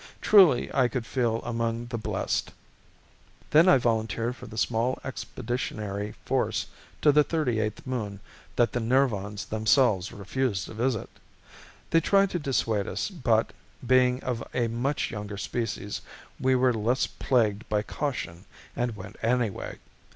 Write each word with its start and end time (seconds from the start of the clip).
Truly 0.19 0.73
I 0.73 0.87
could 0.87 1.05
feel 1.05 1.43
among 1.43 1.85
the 1.85 1.97
blessed. 1.99 2.51
Then 3.51 3.69
I 3.69 3.77
volunteered 3.77 4.35
for 4.35 4.47
the 4.47 4.57
small 4.57 4.97
expeditionary 5.03 6.15
force 6.25 6.65
to 7.03 7.11
the 7.11 7.23
38th 7.23 7.85
moon 7.85 8.19
that 8.55 8.71
the 8.71 8.79
Nirvans 8.79 9.45
themselves 9.47 10.11
refused 10.11 10.65
to 10.65 10.73
visit. 10.73 11.07
They 11.91 11.99
tried 12.01 12.31
to 12.31 12.39
dissuade 12.39 12.87
us 12.87 13.11
but, 13.11 13.53
being 13.85 14.23
of 14.23 14.43
a 14.55 14.67
much 14.69 15.11
younger 15.11 15.37
species, 15.37 16.01
we 16.39 16.55
were 16.55 16.73
less 16.73 17.05
plagued 17.05 17.69
by 17.69 17.83
caution 17.83 18.45
and 18.75 18.95
went 18.95 19.17
anyway. 19.21 19.77